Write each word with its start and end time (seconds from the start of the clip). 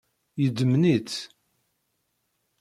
Yeḍmen-itt. 0.41 1.17